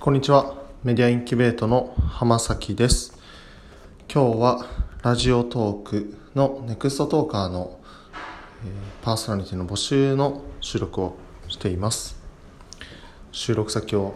[0.00, 0.54] こんにちは。
[0.82, 3.20] メディアインキュベートの浜崎です。
[4.10, 4.66] 今日は
[5.02, 7.78] ラジオトークのネクストトーカーの、
[8.64, 11.18] えー、パーソナリティの募集の収録を
[11.48, 12.18] しています。
[13.30, 14.14] 収録先を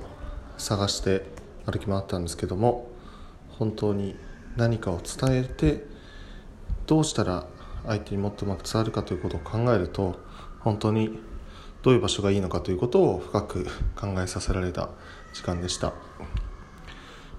[0.57, 1.27] 探して
[1.67, 2.91] 歩き回ったんですけども
[3.59, 4.17] 本当に
[4.57, 5.85] 何かを伝えて
[6.87, 7.47] どうしたら
[7.85, 10.19] 相手にもっとうまく伝わるかということを考えると
[10.61, 11.21] 本当に
[11.85, 13.65] どういう場所がいいのかということを深く
[13.95, 14.89] 考えさせられた
[15.35, 15.93] 時間でした。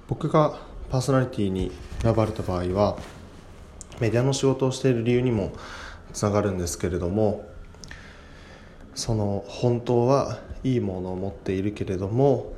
[0.07, 0.59] 僕が
[0.91, 1.71] パーソナリティに
[2.03, 2.95] 選ばれた場合は
[3.99, 5.51] メディアの仕事をしている理由にも
[6.13, 7.49] つながるんですけれども
[8.93, 12.53] その本当はいいものを持っているけれども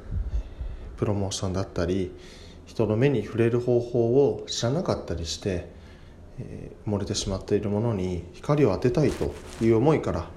[0.98, 2.12] プロモーションだったり
[2.66, 5.70] 人の目に触れる方法を知らなかったりして、
[6.40, 10.28] えー、漏れてしまっているものに光を当てたいという思いから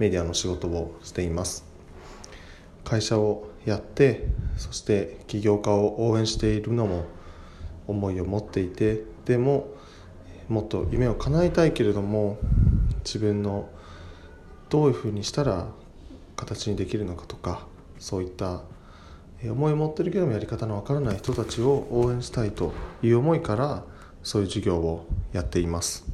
[0.00, 1.64] メディアの仕事をしています。
[2.84, 7.04] 会社をやってそして起業家を応援しているのも
[7.86, 9.68] 思いを持っていてでも
[10.48, 12.38] もっと夢を叶えたいけれども
[13.04, 13.68] 自分の
[14.70, 15.68] どういうふうにしたら
[16.36, 17.66] 形にできるのかとか
[17.98, 18.62] そういった
[19.44, 23.84] 思いを持ってるけどもやり方のわからない人たちを応援したいという思いから
[24.22, 26.06] そういう授業をやっています。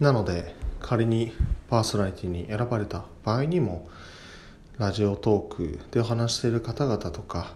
[0.00, 1.32] なので仮に
[1.68, 3.88] パーソナリティに選ばれた場合にも
[4.78, 7.54] ラジオトークでお話している方々とか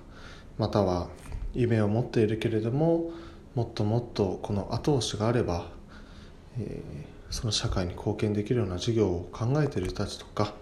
[0.56, 1.08] または
[1.54, 3.10] 夢を持っているけれども
[3.54, 5.66] もっともっとこの後押しがあれば、
[6.58, 10.54] えー、その社会に貢献できるような事業を考えている人たちとか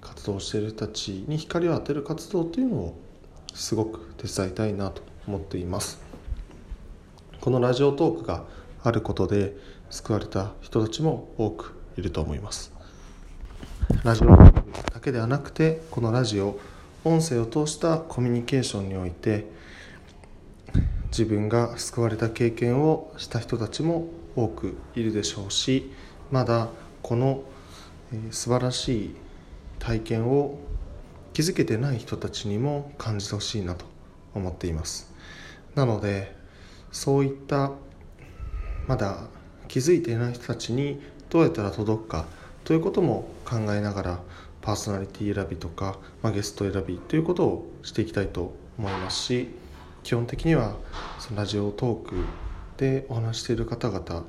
[0.00, 2.98] 活動している人たちに光を当てる活動というのを
[3.54, 6.00] すごく手伝いたいなと思っています。
[7.40, 8.44] このラジオトークが
[8.82, 9.56] あることで
[9.90, 12.77] 救われた人たちも多くいると思います。
[14.04, 14.52] ラジオだ
[15.02, 16.60] けではなくてこのラジオ
[17.04, 19.46] 音声を通したコミュニケーションにおいて
[21.06, 25.90] 自分が救われた経験をした人たちも多くいるでしょうし
[26.30, 26.68] まだ
[27.02, 27.42] この
[28.30, 29.16] 素晴らしい
[29.78, 30.58] 体験を
[31.32, 33.86] 気づけてない人たちにも感じてほしいなと
[34.34, 35.10] 思っています。
[35.74, 36.36] なので
[36.92, 37.72] そういった
[38.86, 39.28] まだ
[39.66, 41.00] 気づいていない人たちに
[41.30, 42.26] どうやったら届くか
[42.68, 44.20] ということも考えながら
[44.60, 49.48] パーソナリティ選びとか、まあ、ゲスト選びということをしていきたいと思いますし
[50.02, 50.76] 基本的には
[51.18, 52.14] そのラジオトーク
[52.76, 54.22] でお話している方々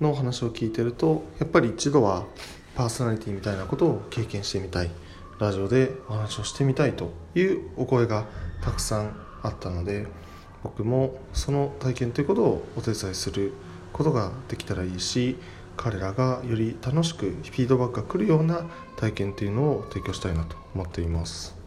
[0.00, 2.26] のお話を聞いてるとやっぱり一度は
[2.74, 4.90] パーソナリティみたいなことを経験してみたい。
[5.38, 8.26] ラジオでお話をしてみたいというお声が
[8.60, 10.08] たくさんあったので
[10.64, 13.52] 僕もその体験ということをお手伝いする
[13.92, 15.36] ことができたらいいし
[15.78, 18.66] 彼らがより楽しくフィードバックが来るような
[18.96, 21.57] 体験というのを提供したいなと思っています。